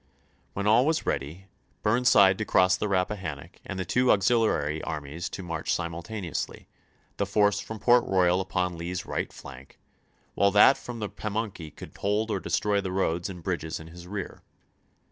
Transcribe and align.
When 0.53 0.65
all 0.65 0.83
was 0.87 1.05
ready, 1.05 1.45
Burnside 1.83 2.39
to 2.39 2.43
cross 2.45 2.75
the 2.75 2.87
Rappa 2.87 3.15
hannock 3.15 3.57
and 3.63 3.77
the 3.77 3.85
two 3.85 4.11
auxiliary 4.11 4.81
armies 4.81 5.29
to 5.29 5.43
march 5.43 5.67
FREDEEICKSBUKG 5.67 5.75
201 5.75 5.85
simultaneously, 6.05 6.67
the 7.17 7.27
force 7.27 7.59
from 7.59 7.77
Port 7.77 8.05
Royal 8.05 8.41
upon 8.41 8.71
chap. 8.71 8.75
x. 8.77 8.79
Lee's 8.79 9.05
right 9.05 9.31
flank, 9.31 9.79
while 10.33 10.49
that 10.49 10.79
from 10.79 11.01
the 11.01 11.09
Pamunkey 11.09 11.75
could 11.75 11.95
hold 11.95 12.31
or 12.31 12.39
destroy 12.39 12.81
the 12.81 12.91
roads 12.91 13.29
and 13.29 13.43
bridges 13.43 13.79
in 13.79 13.89
his 13.89 14.07
rear. 14.07 14.41